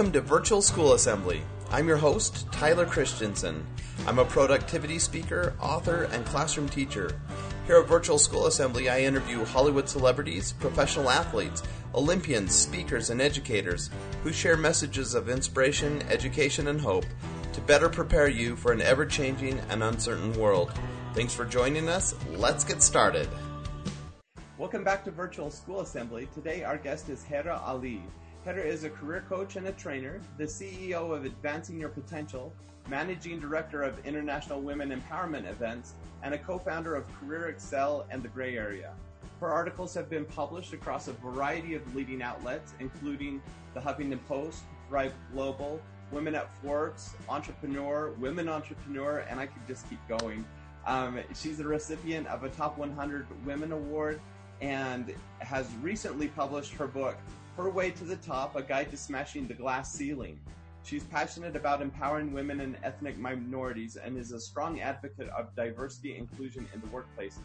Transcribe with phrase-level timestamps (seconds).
[0.00, 1.42] Welcome to Virtual School Assembly.
[1.70, 3.66] I'm your host, Tyler Christensen.
[4.06, 7.20] I'm a productivity speaker, author, and classroom teacher.
[7.66, 11.62] Here at Virtual School Assembly, I interview Hollywood celebrities, professional athletes,
[11.94, 13.90] Olympians, speakers, and educators
[14.22, 17.04] who share messages of inspiration, education, and hope
[17.52, 20.72] to better prepare you for an ever changing and uncertain world.
[21.12, 22.14] Thanks for joining us.
[22.36, 23.28] Let's get started.
[24.56, 26.26] Welcome back to Virtual School Assembly.
[26.34, 28.02] Today, our guest is Hera Ali.
[28.42, 32.54] Hera is a career coach and a trainer, the CEO of Advancing Your Potential,
[32.88, 38.22] managing director of International Women Empowerment Events, and a co founder of Career Excel and
[38.22, 38.94] the Gray Area.
[39.40, 43.42] Her articles have been published across a variety of leading outlets, including
[43.74, 45.78] the Huffington Post, Thrive Global,
[46.10, 50.46] Women at Forbes, Entrepreneur, Women Entrepreneur, and I could just keep going.
[50.86, 54.18] Um, she's a recipient of a Top 100 Women Award
[54.62, 57.16] and has recently published her book,
[57.60, 60.40] Her Way to the Top A Guide to Smashing the Glass Ceiling.
[60.82, 66.16] She's passionate about empowering women and ethnic minorities and is a strong advocate of diversity
[66.16, 67.38] inclusion in the workplace.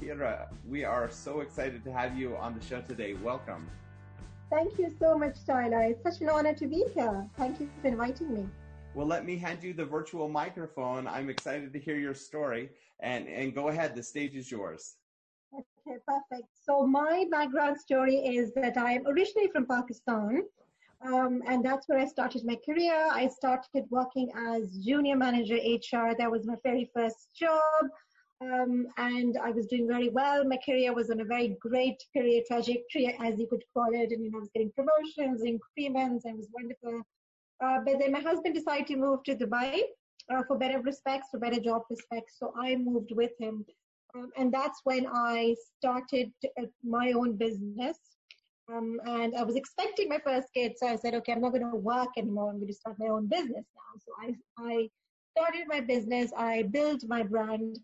[0.00, 3.12] Hera, we are so excited to have you on the show today.
[3.12, 3.68] Welcome.
[4.48, 5.82] Thank you so much, Tyler.
[5.82, 7.28] It's such an honor to be here.
[7.36, 8.48] Thank you for inviting me.
[8.94, 11.06] Well, let me hand you the virtual microphone.
[11.06, 13.94] I'm excited to hear your story and, and go ahead.
[13.94, 14.94] The stage is yours.
[15.88, 16.48] Okay, perfect.
[16.54, 20.42] So my background story is that I'm originally from Pakistan.
[21.06, 23.08] Um, and that's where I started my career.
[23.10, 26.14] I started working as junior manager HR.
[26.18, 27.84] That was my very first job.
[28.42, 30.44] Um, and I was doing very well.
[30.44, 34.12] My career was on a very great career trajectory, as you could call it.
[34.12, 37.02] And, you know, I was getting promotions, and increments, and it was wonderful.
[37.64, 39.80] Uh, but then my husband decided to move to Dubai
[40.30, 42.34] uh, for better respects, for better job respects.
[42.38, 43.64] So I moved with him.
[44.18, 47.98] Um, and that's when I started uh, my own business.
[48.70, 51.70] Um, and I was expecting my first kid, so I said, okay, I'm not going
[51.70, 52.50] to work anymore.
[52.50, 53.92] I'm going to start my own business now.
[54.04, 54.88] So I, I
[55.36, 56.30] started my business.
[56.36, 57.78] I built my brand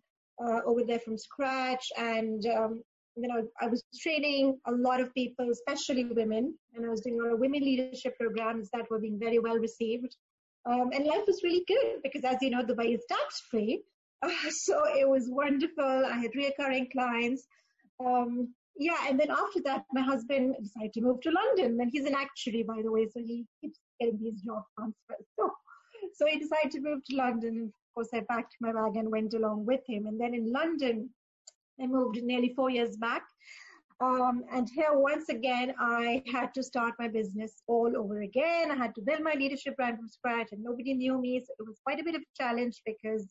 [0.45, 2.83] uh, over there from scratch, and um,
[3.17, 7.19] you know, I was training a lot of people, especially women, and I was doing
[7.19, 10.17] a lot of women leadership programs that were being very well received.
[10.67, 13.85] Um, and life was really good because, as you know, Dubai is tax free.
[14.51, 16.07] So it was wonderful.
[16.07, 17.47] I had recurring clients.
[18.05, 21.79] Um, yeah, and then after that, my husband decided to move to London.
[21.81, 25.27] And he's an actuary, by the way, so he keeps getting these job transfers.
[25.39, 25.51] So,
[26.15, 27.57] so he decided to move to London.
[27.57, 30.07] And of course, I packed my bag and went along with him.
[30.07, 31.11] And then in London,
[31.81, 33.23] I moved nearly four years back.
[34.01, 38.71] Um, and here, once again, I had to start my business all over again.
[38.71, 41.41] I had to build my leadership brand from scratch, and nobody knew me.
[41.41, 43.27] So it was quite a bit of a challenge because,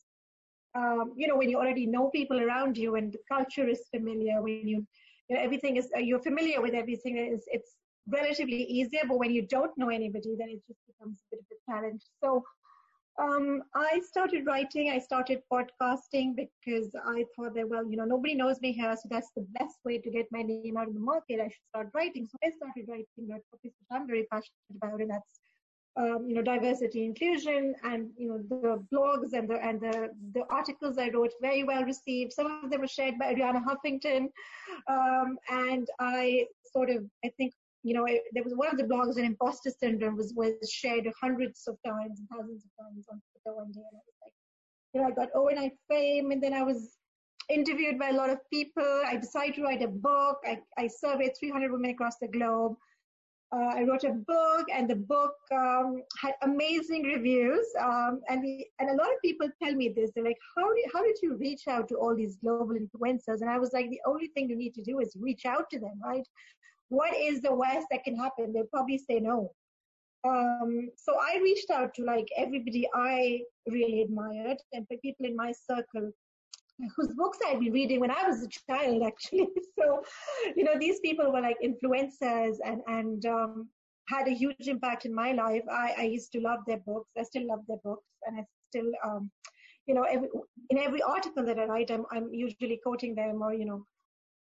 [0.74, 4.42] um, you know, when you already know people around you and the culture is familiar,
[4.42, 4.86] when you
[5.28, 7.16] you know, everything is, you're familiar with everything.
[7.16, 7.76] It's, it's
[8.08, 11.46] relatively easier, but when you don't know anybody, then it just becomes a bit of
[11.56, 12.02] a challenge.
[12.22, 12.44] So
[13.20, 18.34] um, I started writing, I started podcasting because I thought that, well, you know, nobody
[18.34, 21.00] knows me here, so that's the best way to get my name out in the
[21.00, 21.40] market.
[21.40, 22.26] I should start writing.
[22.26, 25.40] So I started writing about topics that I'm very passionate about, and that's
[25.96, 30.42] um, you know, diversity, inclusion, and you know, the blogs and the and the the
[30.50, 32.32] articles I wrote very well received.
[32.32, 34.28] Some of them were shared by Arianna Huffington,
[34.88, 37.52] um, and I sort of, I think,
[37.84, 41.62] you know, there was one of the blogs on imposter syndrome was was shared hundreds
[41.68, 44.32] of times and thousands of times on Twitter one day, and I was like,
[44.94, 46.96] you know, I got overnight fame, and then I was
[47.48, 49.02] interviewed by a lot of people.
[49.06, 50.38] I decided to write a book.
[50.44, 52.74] I, I surveyed 300 women across the globe
[53.52, 57.66] I wrote a book, and the book um, had amazing reviews.
[57.80, 58.44] Um, and
[58.78, 60.10] and a lot of people tell me this.
[60.14, 63.50] They're like, "How did how did you reach out to all these global influencers?" And
[63.50, 66.00] I was like, "The only thing you need to do is reach out to them,
[66.04, 66.26] right?
[66.88, 68.52] What is the worst that can happen?
[68.52, 69.52] They'll probably say no."
[70.26, 75.52] Um, so I reached out to like everybody I really admired and people in my
[75.52, 76.10] circle
[76.96, 79.48] whose books I'd been reading when I was a child, actually.
[79.78, 80.02] So,
[80.56, 83.68] you know, these people were like influencers and and um,
[84.08, 85.62] had a huge impact in my life.
[85.70, 87.10] I, I used to love their books.
[87.18, 89.30] I still love their books, and I still, um,
[89.86, 90.28] you know, every,
[90.70, 93.84] in every article that I write, I'm I'm usually quoting them or you know,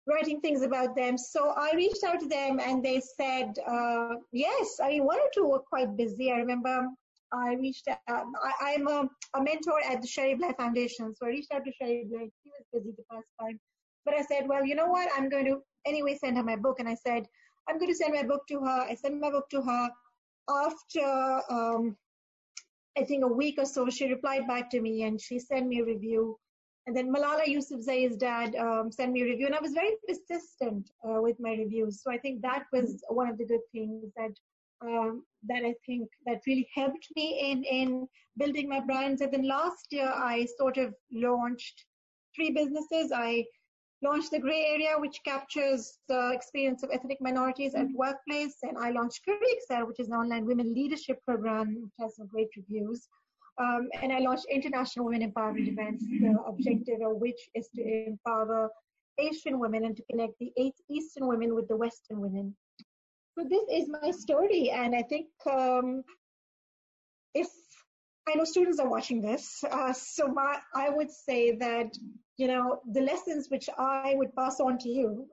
[0.08, 1.18] writing things about them.
[1.18, 4.80] So I reached out to them, and they said uh, yes.
[4.82, 6.32] I mean, one or two were quite busy.
[6.32, 6.88] I remember
[7.34, 11.14] I reached out, um, I, am a, a, mentor at the Cherie Blair Foundation.
[11.16, 12.28] So I reached out to Cherie Blair.
[12.44, 13.60] She was busy the first time.
[14.06, 15.10] But I said, well, you know what?
[15.16, 16.80] I'm going to anyway send her my book.
[16.80, 17.26] And I said,
[17.70, 18.86] I'm going to send my book to her.
[18.90, 19.90] I sent my book to her
[20.50, 21.98] after, um,
[22.98, 25.80] I think a week or so, she replied back to me and she sent me
[25.80, 26.38] a review.
[26.88, 30.90] And then Malala Yousafzai's dad um, sent me a review, and I was very persistent
[31.04, 32.02] uh, with my reviews.
[32.02, 34.32] So I think that was one of the good things that
[34.82, 38.08] um, that I think that really helped me in in
[38.38, 39.22] building my brands.
[39.22, 41.86] And then last year, I sort of launched
[42.36, 43.12] three businesses.
[43.12, 43.46] I
[44.04, 48.92] launched the Gray Area, which captures the experience of ethnic minorities at workplace, and I
[48.92, 53.08] launched Career Excel, which is an online women leadership program, which has some great reviews.
[53.60, 58.70] Um, and I launched International Women Empowerment Events, the objective of which is to empower
[59.18, 60.52] Asian women and to connect the
[60.92, 62.56] Eastern women with the Western women.
[63.38, 66.04] So this is my story, and I think um,
[67.36, 67.48] if
[68.28, 71.96] I know students are watching this, uh, so my I would say that
[72.38, 75.28] you know the lessons which I would pass on to you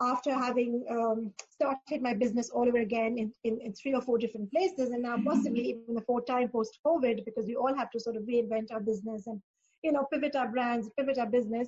[0.00, 4.16] after having um, started my business all over again in, in, in, three or four
[4.16, 7.90] different places, and now possibly even the fourth time post COVID, because we all have
[7.90, 9.42] to sort of reinvent our business and
[9.82, 11.66] you know pivot our brands, pivot our business.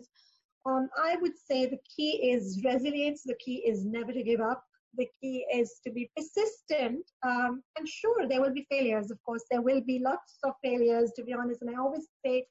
[0.65, 3.25] Um, I would say the key is resilience.
[3.25, 4.63] The key is never to give up
[4.97, 7.05] the key is to be persistent.
[7.23, 9.11] Um, and sure, there will be failures.
[9.11, 11.63] Of course, there will be lots of failures, to be honest.
[11.63, 12.45] And I always say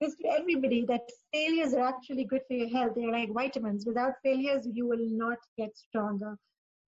[0.00, 1.02] this to everybody that
[1.32, 2.92] failures are actually good for your health.
[2.94, 3.86] They're like vitamins.
[3.86, 6.36] Without failures, you will not get stronger.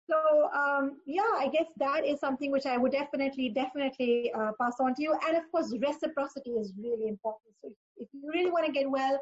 [0.10, 4.76] So um, yeah, I guess that is something which I would definitely, definitely uh, pass
[4.80, 5.18] on to you.
[5.28, 7.54] And of course, reciprocity is really important.
[7.62, 9.20] So if, if you really want to get well,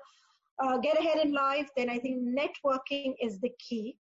[0.63, 3.98] uh, get ahead in life, then I think networking is the key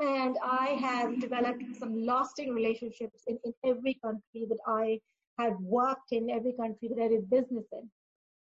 [0.00, 5.00] and I have developed some lasting relationships in, in every country that I
[5.38, 7.90] have worked in, every country that I did business in.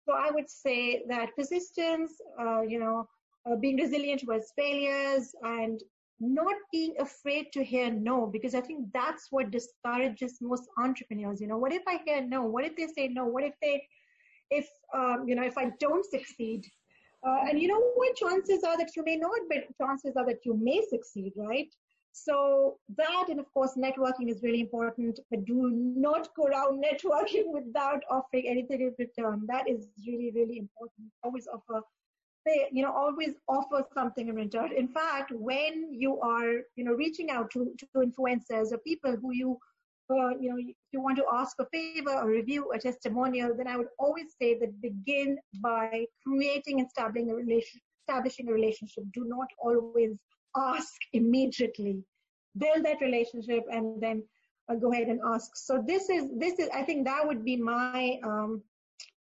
[0.08, 3.08] So I would say that persistence, uh, you know,
[3.50, 5.82] uh, being resilient towards failures and
[6.20, 11.42] not being afraid to hear no, because I think that's what discourages most entrepreneurs.
[11.42, 12.44] You know, what if I hear no?
[12.44, 13.26] What if they say no?
[13.26, 13.84] What if they,
[14.50, 16.66] if, um, you know, if I don't succeed?
[17.26, 18.16] Uh, and you know what?
[18.16, 21.70] Chances are that you may not, but chances are that you may succeed, right?
[22.12, 27.52] So that, and of course, networking is really important, but do not go around networking
[27.52, 29.44] without offering anything in return.
[29.48, 31.12] That is really, really important.
[31.24, 31.82] Always offer,
[32.72, 34.72] you know, always offer something in return.
[34.72, 39.34] In fact, when you are, you know, reaching out to, to influencers or people who
[39.34, 39.58] you
[40.10, 43.68] uh, you know, if you want to ask a favor, a review, a testimonial, then
[43.68, 49.04] I would always say that begin by creating and establishing a relation, establishing a relationship.
[49.14, 50.12] Do not always
[50.56, 52.04] ask immediately.
[52.58, 54.24] Build that relationship and then
[54.70, 55.52] uh, go ahead and ask.
[55.56, 58.62] So this is this is I think that would be my um,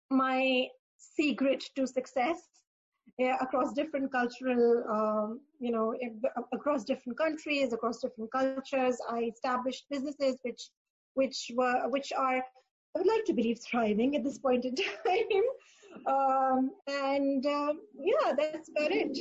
[0.10, 0.68] my
[0.98, 2.38] secret to success
[3.20, 5.96] across different cultural, um, you know,
[6.54, 8.98] across different countries, across different cultures.
[9.10, 10.70] I established businesses which,
[11.16, 14.76] which were, which are, I would like to believe, thriving at this point in
[15.06, 15.44] time.
[16.06, 19.18] Um, and um, yeah, that's about it.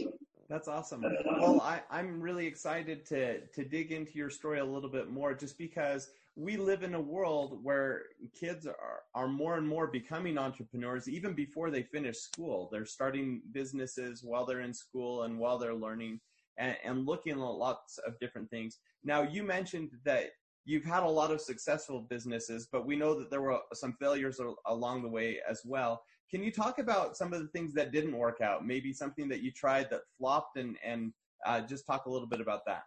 [0.48, 1.04] That's awesome.
[1.40, 5.34] Well, I, I'm really excited to to dig into your story a little bit more,
[5.34, 8.02] just because we live in a world where
[8.38, 12.68] kids are, are more and more becoming entrepreneurs even before they finish school.
[12.70, 16.20] They're starting businesses while they're in school and while they're learning
[16.58, 18.78] and, and looking at lots of different things.
[19.02, 20.26] Now, you mentioned that
[20.66, 24.38] you've had a lot of successful businesses, but we know that there were some failures
[24.66, 26.02] along the way as well.
[26.30, 28.66] Can you talk about some of the things that didn't work out?
[28.66, 31.14] Maybe something that you tried that flopped and, and
[31.46, 32.82] uh, just talk a little bit about that.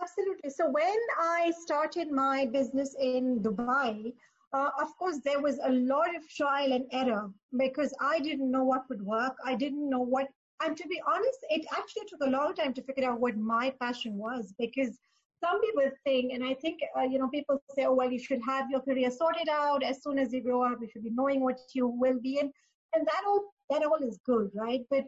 [0.00, 0.50] Absolutely.
[0.50, 4.12] So when I started my business in Dubai,
[4.52, 8.64] uh, of course, there was a lot of trial and error because I didn't know
[8.64, 9.36] what would work.
[9.44, 10.28] I didn't know what,
[10.64, 13.74] and to be honest, it actually took a long time to figure out what my
[13.80, 14.98] passion was because
[15.44, 18.40] some people think, and I think, uh, you know, people say, oh, well, you should
[18.46, 20.78] have your career sorted out as soon as you grow up.
[20.80, 22.50] You should be knowing what you will be in.
[22.94, 24.80] And that all, that all is good, right?
[24.90, 25.04] But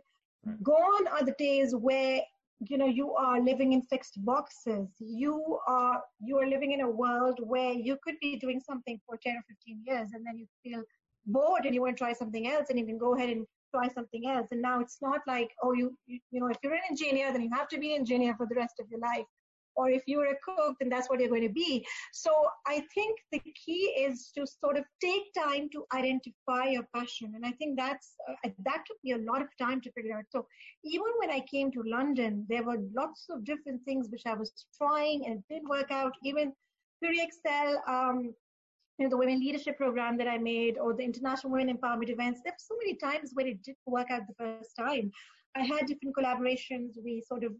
[0.63, 2.21] gone are the days where
[2.61, 4.89] you know you are living in fixed boxes.
[4.99, 9.19] You are you are living in a world where you could be doing something for
[9.23, 10.83] 10 or 15 years and then you feel
[11.27, 13.89] bored and you want to try something else and you can go ahead and try
[13.89, 14.49] something else.
[14.51, 17.43] And now it's not like oh you you, you know if you're an engineer then
[17.43, 19.25] you have to be an engineer for the rest of your life
[19.77, 21.85] or if you're a cook, then that's what you're going to be.
[22.13, 22.31] So
[22.67, 27.33] I think the key is to sort of take time to identify your passion.
[27.35, 30.25] And I think that's, uh, that took me a lot of time to figure out.
[30.31, 30.47] So
[30.85, 34.53] even when I came to London, there were lots of different things which I was
[34.77, 36.13] trying and didn't work out.
[36.23, 36.53] Even
[37.03, 38.35] Career Excel, um,
[38.99, 42.41] you know, the women leadership program that I made or the international women empowerment events,
[42.45, 45.11] there were so many times where it didn't work out the first time.
[45.57, 46.93] I had different collaborations.
[47.03, 47.53] We sort of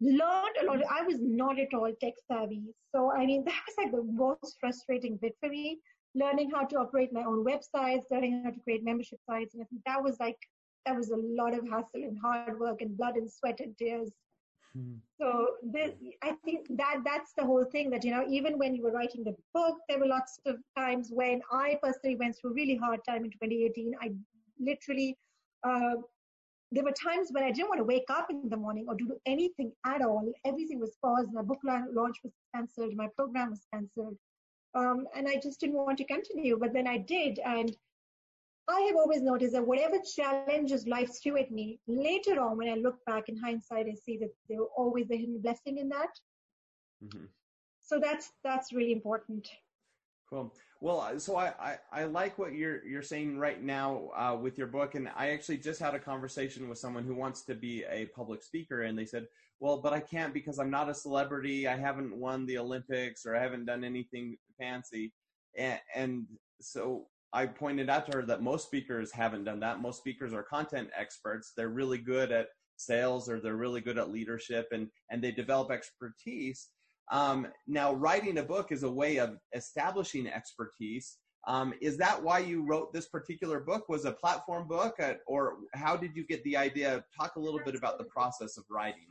[0.00, 0.80] learned a lot.
[0.90, 2.62] I was not at all tech savvy.
[2.94, 5.78] So, I mean, that was like the most frustrating bit for me,
[6.14, 9.54] learning how to operate my own websites, learning how to create membership sites.
[9.54, 10.38] And I think that was like,
[10.84, 14.10] that was a lot of hassle and hard work and blood and sweat and tears.
[14.74, 14.94] Hmm.
[15.20, 18.82] So this, I think that that's the whole thing that, you know, even when you
[18.82, 22.54] were writing the book, there were lots of times when I personally went through a
[22.54, 23.92] really hard time in 2018.
[24.00, 24.12] I
[24.60, 25.16] literally,
[25.66, 25.96] uh,
[26.72, 29.16] there were times when I didn't want to wake up in the morning or do
[29.24, 30.30] anything at all.
[30.44, 31.32] Everything was paused.
[31.32, 32.94] My book launch was cancelled.
[32.96, 34.16] My program was cancelled.
[34.74, 36.58] Um, and I just didn't want to continue.
[36.58, 37.38] But then I did.
[37.38, 37.74] And
[38.68, 42.74] I have always noticed that whatever challenges life threw at me, later on, when I
[42.74, 46.10] look back in hindsight, I see that there were always a hidden blessing in that.
[47.04, 47.26] Mm-hmm.
[47.82, 49.48] So that's that's really important.
[50.28, 50.52] Cool.
[50.80, 54.66] Well, so I, I, I, like what you're you're saying right now uh, with your
[54.66, 58.06] book, and I actually just had a conversation with someone who wants to be a
[58.06, 59.26] public speaker, and they said,
[59.60, 61.68] "Well, but I can't because I'm not a celebrity.
[61.68, 65.12] I haven't won the Olympics, or I haven't done anything fancy."
[65.56, 66.26] And, and
[66.60, 69.80] so I pointed out to her that most speakers haven't done that.
[69.80, 71.52] Most speakers are content experts.
[71.56, 75.70] They're really good at sales or they're really good at leadership and, and they develop
[75.70, 76.68] expertise.
[77.10, 81.18] Um, now, writing a book is a way of establishing expertise.
[81.46, 83.88] Um, is that why you wrote this particular book?
[83.88, 87.04] Was a platform book, uh, or how did you get the idea?
[87.18, 89.06] Talk a little bit about the process of writing.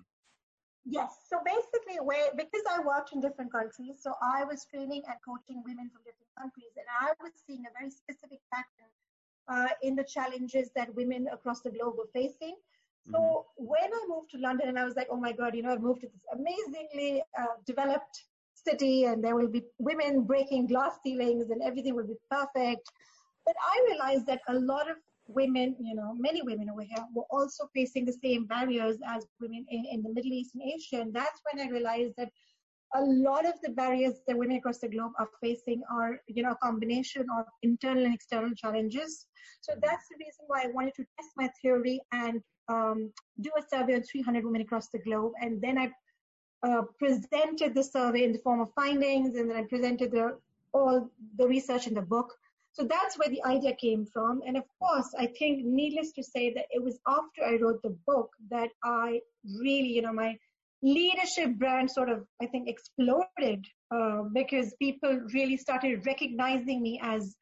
[0.83, 1.15] Yes.
[1.29, 5.63] So basically, where because I worked in different countries, so I was training and coaching
[5.65, 8.91] women from different countries, and I was seeing a very specific pattern
[9.47, 12.55] uh, in the challenges that women across the globe were facing.
[13.11, 13.65] So mm-hmm.
[13.65, 15.81] when I moved to London, and I was like, oh my God, you know, I've
[15.81, 21.49] moved to this amazingly uh, developed city, and there will be women breaking glass ceilings,
[21.51, 22.89] and everything will be perfect.
[23.45, 24.97] But I realized that a lot of
[25.27, 29.65] women, you know, many women over here were also facing the same barriers as women
[29.69, 31.01] in, in the Middle East and Asia.
[31.01, 32.29] And that's when I realized that
[32.95, 36.51] a lot of the barriers that women across the globe are facing are, you know,
[36.51, 39.27] a combination of internal and external challenges.
[39.61, 39.81] So mm-hmm.
[39.83, 43.95] that's the reason why I wanted to test my theory and um, do a survey
[43.95, 45.33] on 300 women across the globe.
[45.41, 45.91] And then I
[46.63, 50.37] uh, presented the survey in the form of findings, and then I presented the,
[50.73, 52.33] all the research in the book.
[52.73, 54.41] So that's where the idea came from.
[54.45, 57.95] And of course, I think, needless to say, that it was after I wrote the
[58.05, 60.37] book that I really, you know, my
[60.81, 67.35] leadership brand sort of, I think, exploded uh, because people really started recognizing me as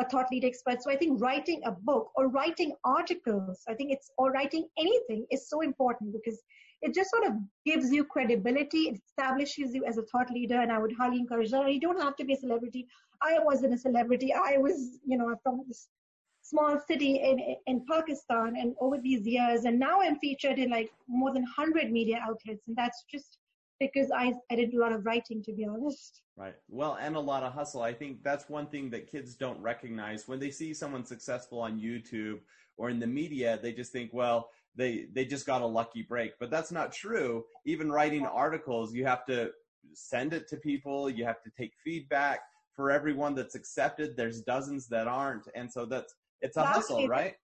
[0.00, 0.82] a thought leader expert.
[0.82, 5.26] So I think writing a book or writing articles, I think it's, or writing anything
[5.30, 6.40] is so important because
[6.82, 7.34] it just sort of
[7.66, 11.50] gives you credibility, it establishes you as a thought leader, and I would highly encourage
[11.50, 11.72] that.
[11.72, 12.86] You don't have to be a celebrity.
[13.22, 14.32] I wasn't a celebrity.
[14.32, 15.88] I was, you know, from this
[16.42, 20.90] small city in in Pakistan, and over these years, and now I'm featured in like
[21.06, 23.36] more than 100 media outlets, and that's just
[23.80, 26.22] because I, I did a lot of writing, to be honest.
[26.36, 26.54] Right.
[26.68, 27.82] Well, and a lot of hustle.
[27.82, 31.80] I think that's one thing that kids don't recognize when they see someone successful on
[31.80, 32.38] YouTube
[32.76, 33.58] or in the media.
[33.60, 37.44] They just think, well, they they just got a lucky break but that's not true
[37.64, 39.50] even writing articles you have to
[39.92, 42.40] send it to people you have to take feedback
[42.76, 47.34] for everyone that's accepted there's dozens that aren't and so that's it's a hustle right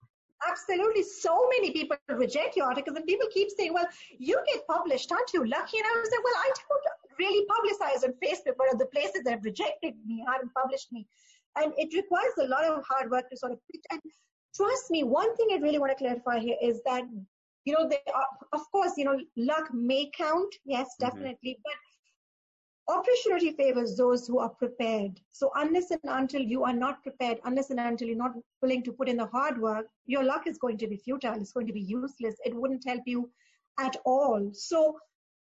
[0.48, 3.88] absolutely so many people reject your articles and people keep saying well
[4.18, 8.04] you get published aren't you lucky and i was like well i don't really publicize
[8.04, 11.06] on facebook but the places that have rejected me haven't published me
[11.56, 13.58] and it requires a lot of hard work to sort of
[13.90, 14.00] and
[14.56, 17.02] trust me, one thing I really want to clarify here is that,
[17.64, 20.54] you know, they are, of course, you know, luck may count.
[20.64, 21.06] Yes, mm-hmm.
[21.06, 21.52] definitely.
[21.52, 21.62] Mm-hmm.
[21.64, 21.74] But
[22.88, 25.20] opportunity favors those who are prepared.
[25.32, 28.92] So unless and until you are not prepared, unless and until you're not willing to
[28.92, 31.34] put in the hard work, your luck is going to be futile.
[31.34, 32.36] It's going to be useless.
[32.44, 33.30] It wouldn't help you
[33.78, 34.50] at all.
[34.52, 34.96] So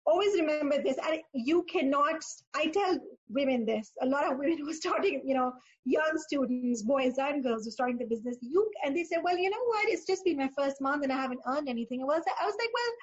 [0.05, 2.21] always remember this and you cannot
[2.55, 2.97] i tell
[3.29, 5.53] women this a lot of women who are starting you know
[5.85, 9.37] young students boys and girls who are starting the business you and they say well
[9.37, 12.05] you know what it's just been my first month and i haven't earned anything i
[12.05, 12.93] was i was like well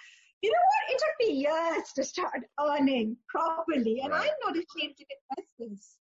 [0.43, 4.29] you know what it took me years to start earning properly and right.
[4.29, 5.97] i'm not ashamed to confess this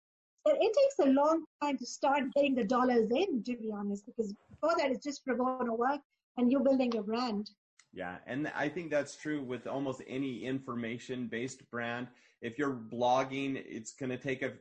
[0.44, 4.06] but it takes a long time to start getting the dollars in to be honest
[4.06, 6.00] because before that it's just pro bono work
[6.36, 7.50] and you're building your brand
[7.92, 12.08] yeah, and I think that's true with almost any information-based brand.
[12.40, 14.52] If you're blogging, it's going to take a,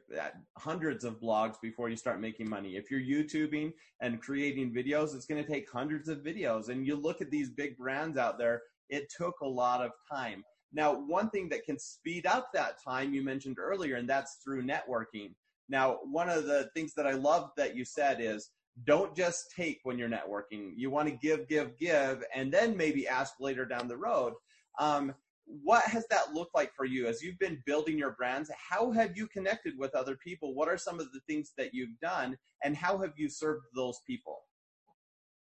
[0.57, 2.75] hundreds of blogs before you start making money.
[2.75, 6.69] If you're YouTubing and creating videos, it's going to take hundreds of videos.
[6.69, 10.43] And you look at these big brands out there, it took a lot of time.
[10.73, 14.63] Now, one thing that can speed up that time you mentioned earlier, and that's through
[14.63, 15.33] networking.
[15.69, 18.49] Now, one of the things that I love that you said is
[18.85, 20.71] don't just take when you're networking.
[20.75, 24.33] You want to give, give, give, and then maybe ask later down the road.
[24.79, 25.13] Um,
[25.47, 28.51] what has that looked like for you as you've been building your brands?
[28.57, 30.53] How have you connected with other people?
[30.53, 34.01] What are some of the things that you've done, and how have you served those
[34.05, 34.39] people?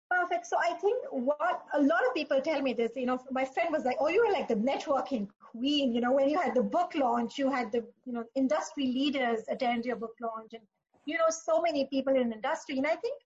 [0.10, 0.46] Perfect.
[0.46, 3.70] So I think what a lot of people tell me this, you know, my friend
[3.72, 6.64] was like, oh, you were like the networking queen, you know, when you had the
[6.64, 10.64] book launch, you had the, you know, industry leaders attend your book launch and,
[11.06, 12.78] you know, so many people in industry.
[12.78, 13.22] And I think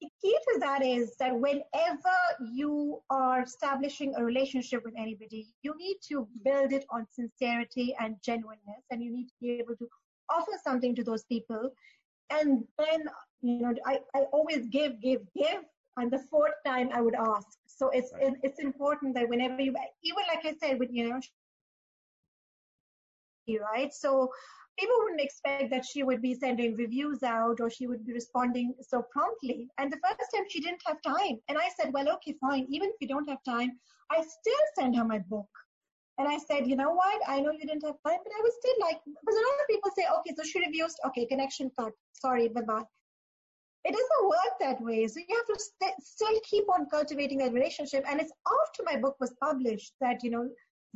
[0.00, 2.16] the key to that is that whenever
[2.52, 8.16] you are establishing a relationship with anybody, you need to build it on sincerity and
[8.24, 9.88] genuineness, and you need to be able to
[10.30, 11.70] offer something to those people.
[12.30, 13.04] And then,
[13.42, 15.62] you know, I, I always give, give, give.
[15.96, 17.58] And the fourth time I would ask.
[17.66, 18.32] So it's right.
[18.42, 21.20] it's important that whenever you, even like I said, with you know,
[23.58, 23.92] right?
[23.92, 24.30] So
[24.78, 28.74] people wouldn't expect that she would be sending reviews out or she would be responding
[28.80, 29.68] so promptly.
[29.78, 31.38] And the first time she didn't have time.
[31.48, 32.66] And I said, well, okay, fine.
[32.70, 33.78] Even if you don't have time,
[34.10, 35.48] I still send her my book.
[36.18, 37.20] And I said, you know what?
[37.26, 39.68] I know you didn't have time, but I was still like, because a lot of
[39.70, 41.92] people say, okay, so she reviews, okay, connection cut.
[42.12, 42.84] Sorry, bye bye.
[43.84, 45.06] It doesn't work that way.
[45.06, 48.04] So you have to st- still keep on cultivating that relationship.
[48.06, 50.46] And it's after my book was published that, you know,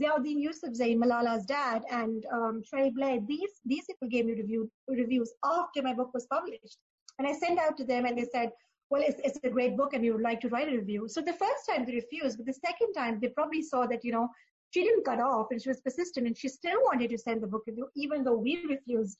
[0.00, 5.32] Ziauddin Yousafzai, Malala's dad, and um, Cherie Blair, these, these people gave me review, reviews
[5.44, 6.78] after my book was published.
[7.18, 8.50] And I sent out to them and they said,
[8.90, 11.08] well, it's, it's a great book and we would like to write a review.
[11.08, 14.12] So the first time they refused, but the second time they probably saw that, you
[14.12, 14.28] know,
[14.70, 17.46] she didn't cut off and she was persistent and she still wanted to send the
[17.46, 19.18] book review, even though we refused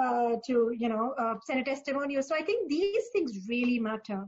[0.00, 2.22] uh, to, you know, uh, send a testimonial.
[2.22, 4.24] So I think these things really matter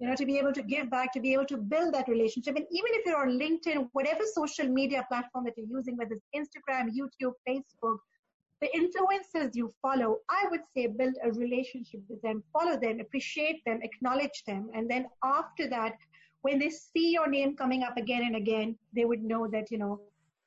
[0.00, 2.56] you know, to be able to give back, to be able to build that relationship.
[2.56, 6.26] And even if you're on LinkedIn, whatever social media platform that you're using, whether it's
[6.34, 7.98] Instagram, YouTube, Facebook,
[8.62, 13.62] the influencers you follow, I would say build a relationship with them, follow them, appreciate
[13.66, 14.70] them, acknowledge them.
[14.74, 15.96] And then after that,
[16.42, 19.76] when they see your name coming up again and again, they would know that, you
[19.76, 20.00] know,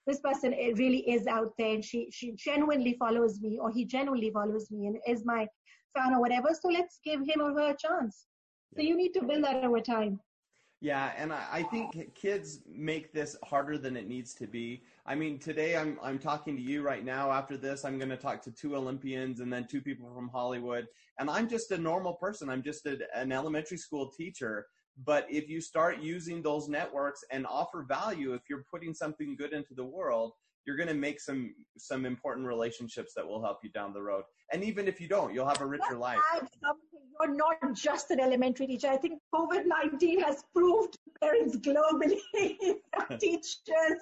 [0.07, 3.85] this person eh, really is out there and she, she genuinely follows me or he
[3.85, 5.47] genuinely follows me and is my
[5.95, 6.49] fan or whatever.
[6.59, 8.25] So let's give him or her a chance.
[8.75, 10.19] So you need to build that over time.
[10.83, 14.83] Yeah, and I, I, think kids make this harder than it needs to be.
[15.05, 17.31] I mean, today I'm I'm talking to you right now.
[17.31, 20.87] After this, I'm going to talk to two Olympians and then two people from Hollywood.
[21.19, 22.49] And I'm just a normal person.
[22.49, 24.65] I'm just a, an elementary school teacher.
[25.05, 29.53] But if you start using those networks and offer value, if you're putting something good
[29.53, 30.33] into the world,
[30.65, 34.23] you're going to make some some important relationships that will help you down the road.
[34.51, 36.19] And even if you don't, you'll have a richer life.
[37.19, 38.87] You're not just an elementary teacher.
[38.87, 42.19] I think COVID nineteen has proved parents globally,
[43.19, 43.99] teachers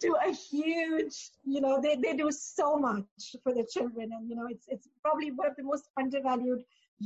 [0.00, 3.04] do a huge, you know, they, they do so much
[3.42, 6.62] for the children, and you know, it's it's probably one of the most undervalued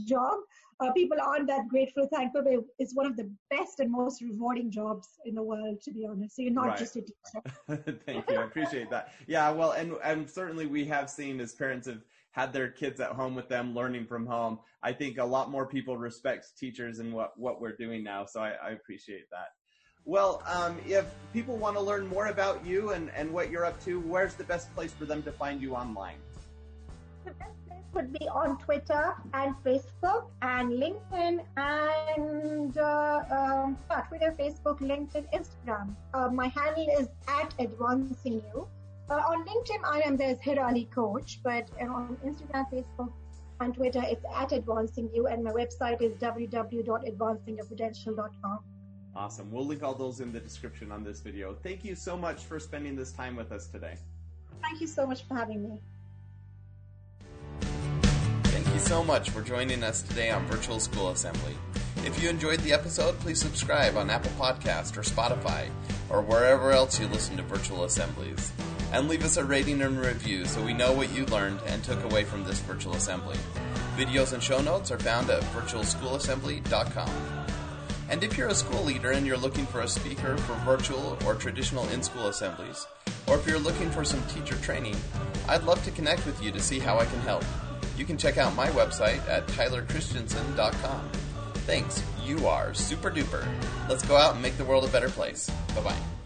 [0.07, 0.39] job.
[0.81, 4.71] Uh, people aren't that grateful, thankful, but it's one of the best and most rewarding
[4.71, 6.37] jobs in the world, to be honest.
[6.37, 6.79] So you're not right.
[6.79, 7.97] just a teacher.
[8.07, 8.37] Thank you.
[8.37, 9.13] I appreciate that.
[9.27, 13.13] Yeah, well, and, and certainly we have seen as parents have had their kids at
[13.13, 14.59] home with them learning from home.
[14.83, 18.27] I think a lot more people respect teachers and what, what we're doing now.
[18.27, 19.49] So I, I appreciate that.
[20.05, 23.83] Well, um, if people want to learn more about you and, and what you're up
[23.85, 26.17] to, where's the best place for them to find you online?
[27.25, 33.77] The best place would be on Twitter and Facebook and LinkedIn and uh, um,
[34.09, 35.95] Twitter, Facebook, LinkedIn, Instagram.
[36.15, 38.67] Uh, my handle is at advancing you.
[39.11, 43.13] Uh, on LinkedIn, I am there there's Hirali Coach, but on Instagram, Facebook,
[43.61, 48.59] and Twitter, it's at advancing you, and my website is www.advancingyourpotential.com.
[49.17, 49.51] Awesome.
[49.51, 51.57] We'll link all those in the description on this video.
[51.63, 53.97] Thank you so much for spending this time with us today.
[54.63, 55.81] Thank you so much for having me
[58.45, 61.55] Thank you so much for joining us today on Virtual School Assembly.
[62.05, 65.69] If you enjoyed the episode, please subscribe on Apple Podcast or Spotify
[66.11, 68.53] or wherever else you listen to virtual assemblies.
[68.93, 72.03] And leave us a rating and review so we know what you learned and took
[72.05, 73.37] away from this virtual assembly.
[73.97, 77.11] Videos and show notes are found at virtualschoolassembly.com.
[78.11, 81.35] And if you're a school leader and you're looking for a speaker for virtual or
[81.35, 82.87] traditional in school assemblies,
[83.27, 84.97] or if you're looking for some teacher training,
[85.49, 87.45] I'd love to connect with you to see how I can help
[87.99, 91.11] you can check out my website at tylerchristiansen.com.
[91.67, 93.47] Thanks, you are super duper.
[93.89, 95.51] Let's go out and make the world a better place.
[95.75, 96.18] Bye bye.